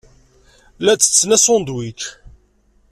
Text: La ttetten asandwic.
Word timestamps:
La 0.79 0.93
ttetten 0.95 1.31
asandwic. 1.35 2.01